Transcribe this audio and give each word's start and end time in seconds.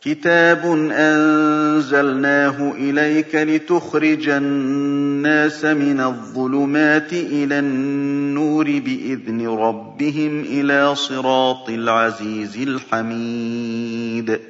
كتاب 0.01 0.91
أنزلناه 0.93 2.73
إليك 2.73 3.35
لتخرج 3.35 4.29
الناس 4.29 5.65
من 5.65 6.01
الظلمات 6.01 7.13
إلى 7.13 7.59
النور 7.59 8.65
بإذن 8.65 9.49
ربهم 9.49 10.41
إلى 10.41 10.95
صراط 10.95 11.69
العزيز 11.69 12.57
الحميد. 12.57 14.50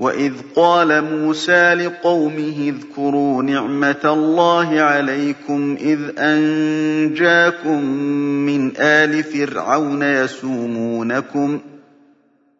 وَإِذْ 0.00 0.32
قَالَ 0.56 1.04
مُوسَىٰ 1.04 1.74
لِقَوْمِهِ 1.74 2.72
اذْكُرُوا 2.72 3.42
نِعْمَةَ 3.42 4.00
اللَّهِ 4.04 4.80
عَلَيْكُمْ 4.80 5.76
إِذْ 5.80 5.98
أَنجَاكُم 6.18 7.84
مِّنْ 8.46 8.72
آلِ 8.76 9.24
فِرْعَوْنَ 9.24 10.02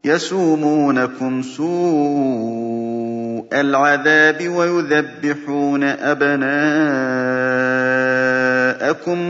يَسُومُونَكُمْ 0.05 1.43
سُوءَ 1.43 2.81
الْعَذَابِ 3.61 4.49
وَيُذَبِّحُونَ 4.49 5.83
أَبْنَاءَكُمْ 5.85 6.51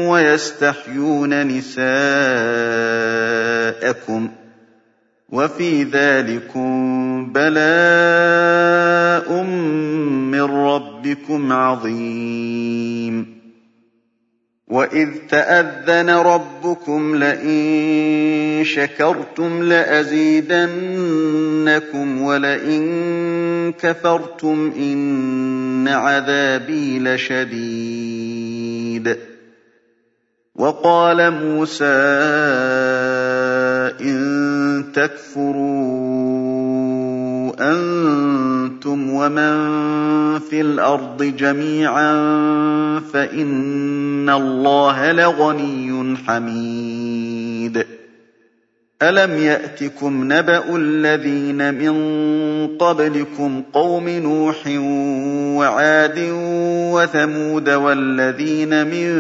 وَيَسْتَحْيُونَ 0.00 1.46
نِسَاءَكُمْ 1.46 1.88
ۚ 4.28 4.30
وَفِي 5.32 5.84
ذَٰلِكُم 5.84 7.32
بَلَاءٌ 7.32 9.42
مِّن 10.32 10.40
رَّبِّكُمْ 10.42 11.52
عَظِيمٌ. 11.52 13.40
وَإِذْ 14.68 15.08
تَأَذَّنَ 15.28 16.10
رَبُّكُمْ 16.10 17.16
لَئِن 17.16 18.64
شَكَرْتُمْ 18.64 19.62
لَأَزِيدَنَّكُمْ 19.62 22.22
وَلَئِن 22.22 23.72
كَفَرْتُمْ 23.72 24.72
إِنَّ 24.76 25.88
عَذَابِي 25.88 26.98
لَشَدِيدٌ. 26.98 29.16
وَقَالَ 30.54 31.30
مُوسَىٰ 31.30 31.86
تَكْفُرُوا 34.92 35.50
أَنتُمْ 37.60 39.10
وَمَن 39.10 39.58
فِي 40.38 40.60
الْأَرْضِ 40.60 41.22
جَمِيعًا 41.22 42.12
فَإِنَّ 43.12 44.30
اللَّهَ 44.30 45.12
لَغَنِيٌّ 45.12 46.16
حَمِيدٌ. 46.26 47.86
أَلَمْ 49.02 49.30
يَأْتِكُمْ 49.38 50.32
نَبَأُ 50.32 50.76
الَّذِينَ 50.76 51.74
مِن 51.74 51.94
قَبْلِكُمْ 52.76 53.62
قَوْمِ 53.72 54.08
نُوحٍ 54.08 54.66
وَعَادٍ 55.58 56.18
وَثَمُودَ 56.94 57.68
وَالَّذِينَ 57.70 58.86
مِن 58.86 59.10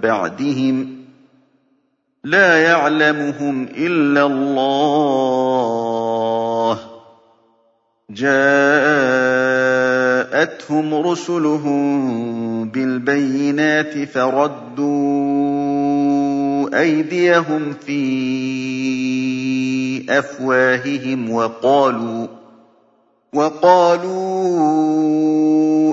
بَعْدِهِمْ 0.00 0.84
ۖ 0.84 0.88
لَا 2.24 2.62
يَعْلَمُهُمْ 2.62 3.68
إِلَّا 3.76 4.26
اللَّهُ 4.26 4.64
ۚ. 6.74 6.78
جَاءَتْهُمْ 8.10 8.54
رُسُلُهُم 10.94 12.68
بِالْبَيِّنَاتِ 12.68 13.98
فَرَدُّوا 14.08 14.84
أَيْدِيَهُمْ 16.80 17.72
فِي 17.86 18.04
أَفْوَاهِهِمْ 20.18 21.30
وَقَالُوا 21.30 22.26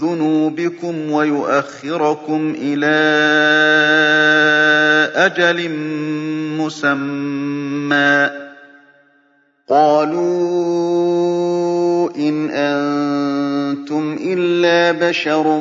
ذُنُوبِكُمْ 0.00 1.10
وَيُؤَخِّرَكُمْ 1.12 2.54
إِلَىٰ 2.58 3.04
أَجَلٍ 5.26 5.70
مُّسَمًّى 6.58 8.30
ۚ 8.30 8.32
قَالُوا 9.68 10.90
إِنْ 12.16 12.50
أَنتُمْ 12.50 13.43
إِلَّا 13.92 14.92
بَشَرٌ 15.08 15.60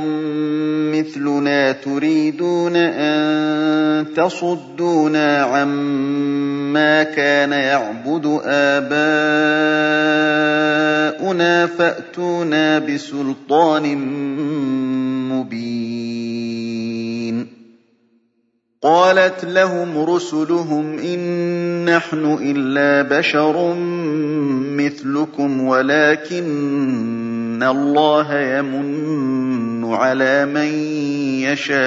مِّثْلُنَا 0.93 1.71
تُرِيدُونَ 1.71 2.75
أَن 2.75 4.13
تَصُدُّونَا 4.15 5.41
عَمَّا 5.41 7.03
كَانَ 7.03 7.51
يَعْبُدُ 7.51 8.41
آبَاؤُنَا 8.45 8.93
فَأْتُونَا 11.65 12.79
بِسُلْطَانٍ 12.79 13.97
مُّبِينٍ 15.29 16.83
قَالَتْ 18.83 19.45
لَهُمْ 19.45 19.97
رُسُلُهُمْ 19.97 20.99
إِن 20.99 21.19
نَّحْنُ 21.89 22.37
إِلَّا 22.41 23.17
بَشَرٌ 23.17 23.73
مِّثْلُكُمْ 24.77 25.61
وَلَٰكِنَّ 25.61 27.32
اللَّهَ 27.63 28.39
يَمُنُّ 28.39 29.93
عَلَىٰ 29.93 30.45
مَن 30.45 30.67
يَشَاءُ 31.47 31.83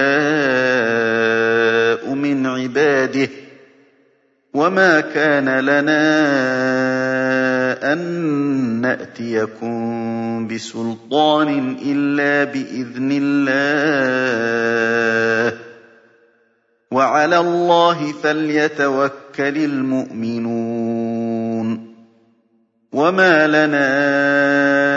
عِبَادِهِ 2.47 3.27
ۖ 3.27 3.31
وَمَا 4.55 5.01
كَانَ 5.01 5.61
لَنَا 5.61 6.03
أَن 7.93 7.99
نَّأْتِيَكُم 8.81 10.49
بِسُلْطَانٍ 10.49 11.77
إِلَّا 11.87 12.45
بِإِذْنِ 12.53 13.11
اللَّهِ 13.23 14.57
ۚ 15.51 15.55
وَعَلَى 16.93 17.39
اللَّهِ 17.39 18.13
فَلْيَتَوَكَّلِ 18.23 19.57
الْمُؤْمِنُونَ 19.57 20.97
وَمَا 22.93 23.47
لَنَا 23.47 24.96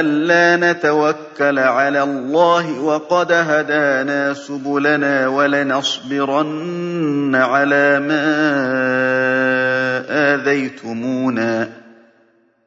أَلَّا 0.00 0.72
نَتَوَكَّلَ 0.72 1.58
عَلَى 1.58 2.02
اللَّهِ 2.02 2.80
وَقَدْ 2.80 3.32
هَدَانَا 3.32 4.34
سُبُلَنَا 4.34 5.28
وَلَنَصْبِرَنَّ 5.28 7.34
عَلَىٰ 7.34 8.00
مَا 8.00 8.24
آذَيْتُمُونَا 10.34 11.64
ۚ. 11.64 11.68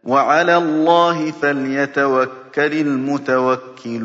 وَعَلَى 0.03 0.57
اللَّهِ 0.57 1.31
فَلْيَتَوَكَّلِ 1.41 2.27
الْمُتَوَكِّلُونَ. 2.57 4.03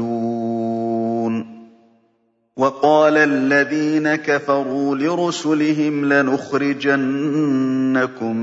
وَقَالَ 2.56 3.16
الَّذِينَ 3.16 4.14
كَفَرُوا 4.14 4.96
لِرُسُلِهِمْ 4.96 6.12
لَنُخْرِجَنَّكُم 6.12 8.36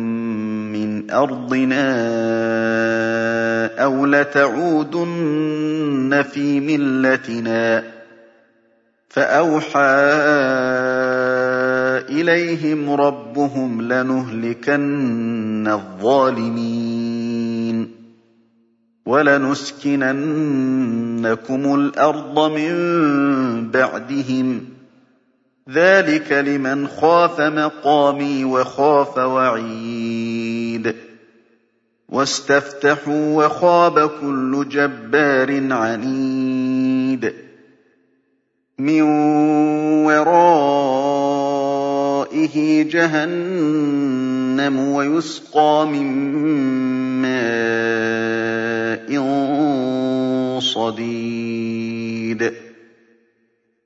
مِّنْ 0.73 1.11
أَرْضِنَا 1.11 2.74
أَوْ 3.85 4.05
لَتَعُودُنَّ 4.05 5.43
فِي 6.31 6.59
مِلَّتِنَا 6.59 7.79
ۖ 7.81 7.83
فَأَوْحَىٰ 9.09 9.79
إِلَيْهِمْ 12.09 12.89
رَبُّهُمْ 12.89 13.81
لَنُهْلِكَنَّ 13.81 15.67
الظَّالِمِينَ 15.67 17.25
وَلَنُسْكِنَنَّكُمُ 19.05 20.15
الْأَرْضَ 21.75 22.51
مِن 22.51 22.73
بَعْدِهِمْ 23.71 24.59
ۚ 24.59 24.63
ذَٰلِكَ 25.71 26.31
لِمَنْ 26.31 26.87
خَافَ 26.87 27.41
مَقَامِي 27.41 28.45
وَخَافَ 28.45 29.17
وَعِيدِ 29.17 30.34
وَاسْتَفْتَحُوا 32.15 33.45
وَخَابَ 33.45 34.09
كُلُّ 34.21 34.65
جَبَّارٍ 34.69 35.73
عَنِيدٍ. 35.73 37.33
مِّن 38.79 39.01
وَرَائِهِ 40.05 40.43
جَهَنَّمُ 42.83 44.79
وَيُسْقَىٰ 44.79 45.87
مِن 45.91 46.07
مَّاءٍ 47.21 49.09
صَدِيدٍ. 50.59 52.64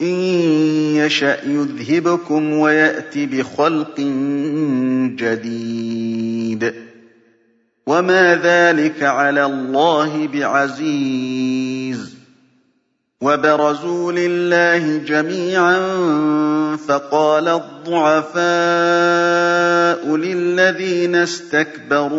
إِن 0.00 0.06
يَشَأْ 0.96 1.44
يُذْهِبْكُمْ 1.44 2.52
وَيَأْتِ 2.52 3.18
بِخَلْقٍ 3.18 4.00
جَدِيدٍ 5.16 6.64
ۚ 6.64 6.74
وَمَا 7.86 8.34
ذَٰلِكَ 8.36 9.02
عَلَى 9.02 9.46
اللَّهِ 9.46 10.26
بِعَزِيزٍ 10.26 12.14
وَبَرَزُوا 13.20 14.12
لِلَّهِ 14.12 14.98
جَمِيعًا 14.98 15.76
فَقَالَ 16.76 17.48
الضُّعَفَاءُ 17.48 18.46
لِلَّذِينَ 20.16 21.14
اسْتَكْبَرُوا 21.14 22.16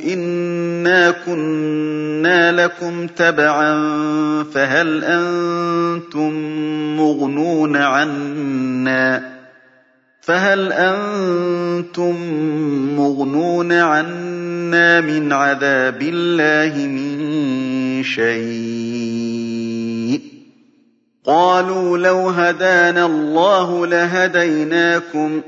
إِنَّا 0.00 1.10
كُنَّا 1.10 2.52
لَكُمْ 2.52 3.06
تَبَعًا 3.06 3.74
فَهَلْ 4.54 5.04
أَنتُم 5.04 6.32
مُّغْنُونَ 12.98 13.72
عَنَّا 13.72 15.00
مِنْ 15.00 15.32
عَذَابِ 15.32 16.02
اللَّهِ 16.02 16.86
مِن 16.86 18.02
شَيْءٍ 18.02 18.72
ۚ 18.72 18.75
قَالُوا 21.26 21.98
لَوْ 21.98 22.30
هَدَانَا 22.30 23.06
اللَّهُ 23.06 23.86
لَهَدَيْنَاكُمْ 23.86 25.40
ۖ 25.40 25.44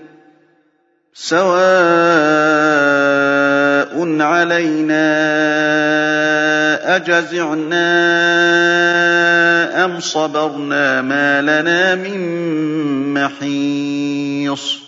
سَوَاءٌ 1.15 1.59
عَلَيْنَا 4.23 5.07
أَجَزِعْنَا 6.97 7.85
أَمْ 9.85 10.01
صَبَرْنَا 10.01 11.03
مَا 11.03 11.43
لَنَا 11.43 11.95
مِن 11.95 12.19
مَّحِيصٍ 13.15 14.88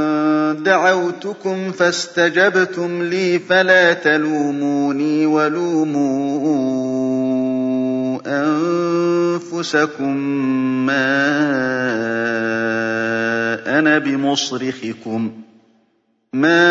فَاسْتَجَبْتُمْ 1.71 3.03
لِي 3.03 3.39
فَلَا 3.39 3.93
تَلُومُونِي 3.93 5.25
وَلُومُوا 5.25 6.51
أَنفُسَكُم 8.27 10.13
ۖ 15.29 15.31
مَّا 16.33 16.61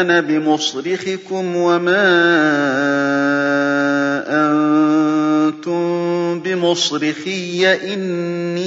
أَنَا 0.00 0.20
بِمُصْرِخِكُمْ. 0.20 1.56
وَمَا 1.56 2.06
أَنتُم 4.28 5.86
بِمُصْرِخِيَّ 6.40 7.76
ۖ 7.76 7.80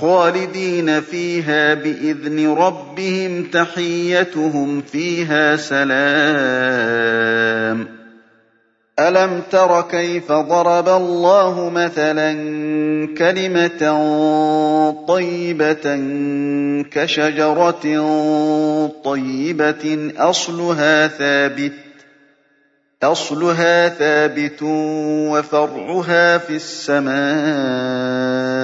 خالدين 0.00 1.00
فيها 1.00 1.74
بإذن 1.74 2.48
ربهم 2.48 3.42
تحيتهم 3.42 4.80
فيها 4.80 5.56
سلام. 5.56 7.14
ألم 8.98 9.42
تر 9.50 9.82
كيف 9.82 10.32
ضرب 10.32 10.88
الله 10.88 11.70
مثلا 11.70 12.32
كلمة 13.18 13.82
طيبة 15.08 15.96
كشجرة 16.90 17.84
طيبة 19.04 20.12
أصلها 20.16 21.08
ثابت 21.08 21.72
أصلها 23.02 23.88
ثابت 23.88 24.62
وفرعها 25.32 26.38
في 26.38 26.56
السماء. 26.56 28.63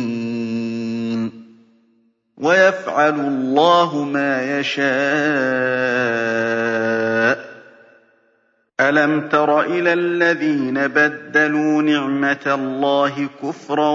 ويفعل 2.41 3.19
الله 3.19 4.03
ما 4.03 4.59
يشاء. 4.59 4.91
أَلَمْ 8.79 9.29
تَرَ 9.29 9.61
إِلَى 9.61 9.93
الَّذِينَ 9.93 10.87
بَدَّلُوا 10.87 11.81
نِعْمَةَ 11.81 12.45
اللَّهِ 12.47 13.29
كُفْرًا 13.43 13.91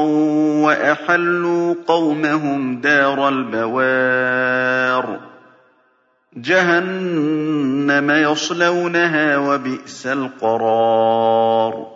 وَأَحَلُّوا 0.62 1.74
قَوْمَهُمْ 1.86 2.80
دَارَ 2.80 3.28
الْبَوَارِ؟ 3.28 5.20
جَهَنَّمَ 6.36 8.10
يَصْلَوْنَهَا 8.10 9.36
ۖ 9.36 9.40
وَبِئْسَ 9.40 10.06
الْقَرَارُ. 10.06 11.95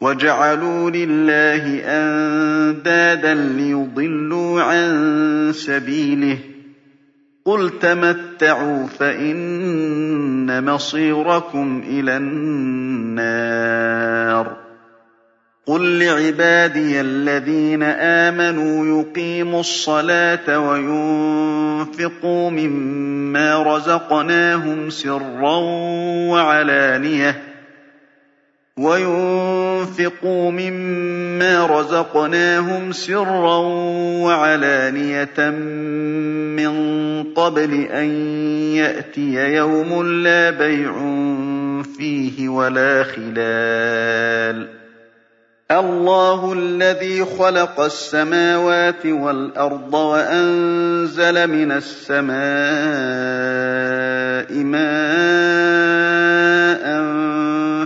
وَجَعَلُوا 0.00 0.90
لِلَّهِ 0.90 1.80
أَندَادًا 1.84 3.34
لِّيُضِلُّوا 3.34 4.62
عَن 4.62 5.52
سَبِيلِهِ 5.54 6.38
قُلْ 7.44 7.78
تَمَتَّعُوا 7.78 8.86
فَإِنَّ 8.86 10.64
مَصِيرَكُمْ 10.64 11.82
إِلَى 11.88 12.16
النَّارِ 12.16 13.46
قُل 15.66 15.98
لِّعِبَادِيَ 15.98 17.00
الَّذِينَ 17.00 17.82
آمَنُوا 17.82 19.00
يُقِيمُوا 19.00 19.60
الصَّلَاةَ 19.60 20.60
وَيُنفِقُوا 20.60 22.50
مِمَّا 22.50 23.62
رَزَقْنَاهُمْ 23.62 24.90
سِرًّا 24.90 25.56
وَعَلَانِيَةً 26.30 27.55
وَيُنفِقُوا 28.80 30.50
مِمَّا 30.50 31.66
رَزَقْنَاهُمْ 31.66 32.92
سِرًّا 32.92 33.56
وَعَلَانِيَةً 34.24 35.50
مِّن 36.60 36.72
قَبْلِ 37.32 37.72
أَن 37.88 38.08
يَأْتِيَ 38.76 39.54
يَوْمٌ 39.56 40.02
لَّا 40.22 40.50
بَيْعٌ 40.50 40.92
فِيهِ 41.98 42.48
وَلَا 42.48 43.02
خِلَالٌ. 43.02 44.68
اللَّهُ 45.70 46.52
الَّذِي 46.52 47.24
خَلَقَ 47.24 47.80
السَّمَاوَاتِ 47.80 49.06
وَالْأَرْضَ 49.06 49.94
وَأَنزَلَ 49.94 51.46
مِنَ 51.50 51.72
السَّمَاءِ 51.72 52.36
مَاءً 54.64 56.45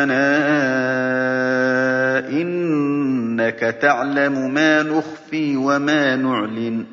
رَبَّنَا 0.00 0.28
إِنَّكَ 2.28 3.60
تَعْلَمُ 3.82 4.54
مَا 4.54 4.82
نُخْفِي 4.82 5.56
وَمَا 5.56 6.16
نُعْلِنُ 6.16 6.84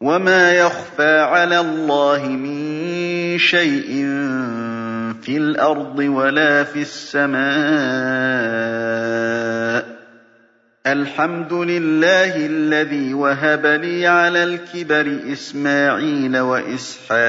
وَمَا 0.00 0.52
يَخْفَىٰ 0.52 1.18
عَلَى 1.20 1.60
اللَّهِ 1.60 2.28
مِن 2.28 3.38
شَيْءٍ 3.38 3.88
فِي 5.22 5.36
الْأَرْضِ 5.36 5.98
وَلَا 5.98 6.64
فِي 6.64 6.80
السَّمَاءِ. 6.80 7.40
الْحَمْدُ 10.86 11.52
لِلَّهِ 11.52 12.46
الَّذِي 12.46 13.14
وَهَبَ 13.14 13.66
لِي 13.66 14.06
عَلَى 14.06 14.44
الْكِبَرِ 14.44 15.18
إِسْمَاعِيلَ 15.32 16.38
وَإِسْحَاقَ 16.38 17.20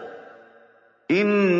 ۚ. 0.00 0.02
إِنَّ 1.10 1.59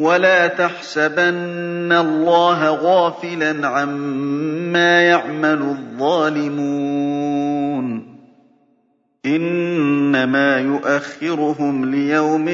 وَلَا 0.00 0.46
تَحْسَبَنَّ 0.46 1.92
اللَّهَ 1.92 2.68
غَافِلًا 2.70 3.68
عَمَّا 3.68 5.02
يَعْمَلُ 5.02 5.62
الظَّالِمُونَ 6.00 6.80
ۚ 8.00 8.02
إِنَّمَا 9.26 10.58
يُؤَخِّرُهُمْ 10.58 11.84
لِيَوْمٍ 11.84 12.46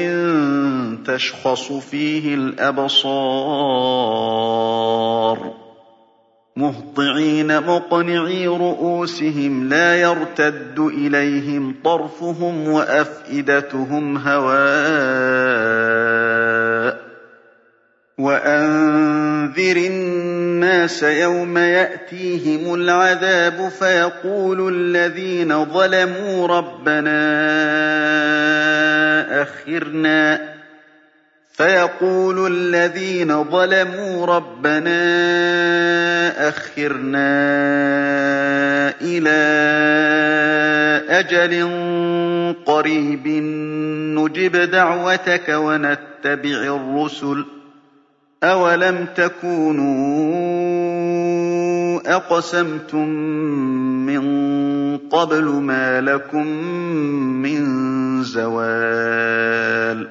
تَشْخَصُ 1.05 1.71
فِيهِ 1.71 2.35
الْأَبْصَارُ 2.35 3.17
مُهْطِعِينَ 6.57 7.63
مُقْنِعِي 7.63 8.47
رُءُوسِهِمْ 8.47 9.69
لَا 9.69 9.95
يَرْتَدُّ 10.01 10.79
إِلَيْهِمْ 10.79 11.75
طَرْفُهُمْ 11.83 12.67
وَأَفْئِدَتُهُمْ 12.67 14.17
هَوَاءٌ 14.17 15.56
وَأَنذِرِ 18.27 19.77
النَّاسَ 19.77 21.03
يَوْمَ 21.03 21.57
يَأْتِيهِمُ 21.57 22.73
الْعَذَابُ 22.75 23.69
فَيَقُولُ 23.79 24.73
الَّذِينَ 24.75 25.65
ظَلَمُوا 25.65 26.47
رَبَّنَا 26.47 27.21
أَخِّرْنَا 29.41 30.39
فَيَقُولُ 31.53 32.51
الَّذِينَ 32.53 33.43
ظَلَمُوا 33.43 34.25
رَبَّنَا 34.25 34.99
أَخِّرْنَا 36.49 37.29
إِلَىٰ 39.01 39.43
أَجَلٍ 41.09 41.53
قَرِيبٍ 42.65 43.27
نُّجِبْ 44.19 44.55
دَعْوَتَكَ 44.71 45.49
وَنَتَّبِعِ 45.49 46.59
الرُّسُلَ 46.75 47.45
ۗ 47.53 47.56
أَوَلَمْ 48.43 49.05
تَكُونُوا 49.15 49.87
أَقْسَمْتُم 52.15 53.07
مِّن 54.05 54.23
قَبْلُ 54.97 55.45
مَا 55.45 56.01
لَكُم 56.01 56.47
مِّن 57.41 57.63
زَوَالٍ 58.23 60.09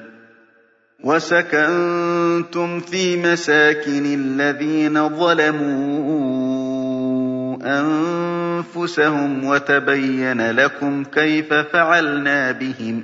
وَسَكَنتُمْ 1.03 2.79
فِي 2.79 3.17
مَسَاكِنِ 3.31 4.05
الَّذِينَ 4.05 5.09
ظَلَمُوا 5.09 6.47
أَنفُسَهُمْ 7.63 9.45
وَتَبَيَّنَ 9.45 10.51
لَكُمْ 10.51 11.03
كَيْفَ 11.03 11.53
فَعَلْنَا 11.53 12.51
بِهِمْ 12.51 13.03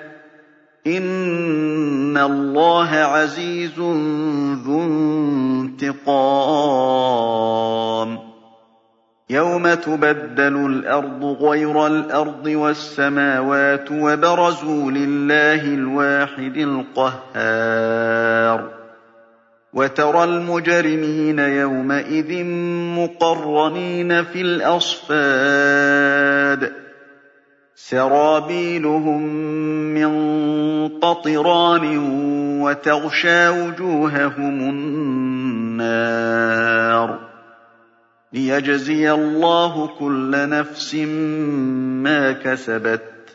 إِنَّ 0.87 2.17
اللَّهَ 2.17 2.89
عَزِيزٌ 2.89 3.79
ذُو 4.65 4.81
انتِقَامٍ 5.81 8.19
يَوْمَ 9.29 9.73
تُبَدَّلُ 9.73 10.55
الْأَرْضُ 10.65 11.23
غَيْرَ 11.41 11.87
الْأَرْضِ 11.87 12.45
وَالسَّمَاوَاتُ 12.47 13.91
وَبَرَزُوا 13.91 14.91
لِلَّهِ 14.91 15.61
الْوَاحِدِ 15.61 16.57
الْقَهَّارِ 16.57 18.69
وَتَرَى 19.73 20.23
الْمُجْرِمِينَ 20.23 21.39
يَوْمَئِذٍ 21.39 22.43
مُّقَرَّنِينَ 22.99 24.23
فِي 24.23 24.41
الْأَصْفَادِ 24.41 25.21
سَرَابِيلُهُم 27.89 29.21
مِّن 29.93 30.11
قَطِرَانٍ 30.87 31.97
وَتَغْشَىٰ 32.61 33.49
وُجُوهَهُمُ 33.49 34.69
النَّارُ 34.69 35.99
لِيَجْزِيَ 38.33 39.11
اللَّهُ 39.11 39.87
كُلَّ 39.99 40.49
نَفْسٍ 40.49 40.95
مَّا 42.05 42.31
كَسَبَتْ 42.31 43.01
ۚ. 43.27 43.31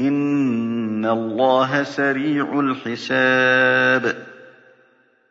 إِنَّ 0.00 1.06
اللَّهَ 1.06 1.82
سَرِيعُ 1.82 2.60
الْحِسَابِ. 2.60 4.16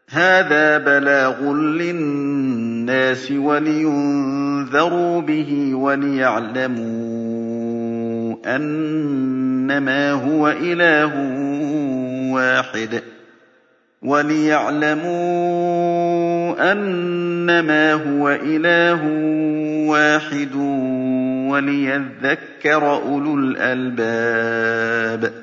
هَٰذَا 0.09 0.77
بَلَاغٌ 0.77 1.53
لِّلنَّاسِ 1.53 3.31
وَلِيُنذَرُوا 3.31 5.21
بِهِ 5.21 5.71
وَلِيَعْلَمُوا 5.73 7.02
أَنَّمَا 8.45 10.11
هُوَ 10.11 10.49
إِلَٰهٌ 10.49 11.13
وَاحِدٌ 12.33 13.01
وَلِيَعْلَمُوا 14.01 15.13
أَنَّمَا 16.71 17.93
هُوَ 17.93 18.29
إِلَٰهٌ 18.29 19.01
وَاحِدٌ 19.89 20.55
وَلِيَذَّكَّرَ 21.51 22.95
أُولُو 22.95 23.35
الْأَلْبَابِ 23.35 25.42